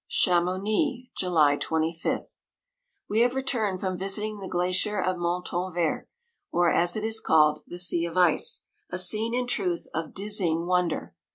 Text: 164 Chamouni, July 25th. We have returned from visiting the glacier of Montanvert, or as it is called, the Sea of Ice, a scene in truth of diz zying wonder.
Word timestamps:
164 0.25 0.33
Chamouni, 0.33 1.11
July 1.15 1.57
25th. 1.57 2.37
We 3.07 3.19
have 3.19 3.35
returned 3.35 3.79
from 3.81 3.99
visiting 3.99 4.39
the 4.39 4.47
glacier 4.47 4.99
of 4.99 5.17
Montanvert, 5.17 6.07
or 6.51 6.71
as 6.71 6.95
it 6.95 7.03
is 7.03 7.19
called, 7.19 7.61
the 7.67 7.77
Sea 7.77 8.05
of 8.05 8.17
Ice, 8.17 8.63
a 8.89 8.97
scene 8.97 9.35
in 9.35 9.45
truth 9.45 9.85
of 9.93 10.15
diz 10.15 10.39
zying 10.41 10.65
wonder. 10.65 11.13